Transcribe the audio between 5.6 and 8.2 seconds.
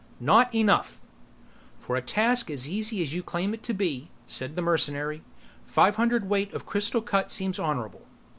"Five hundredweight of crystal cut seems honorable."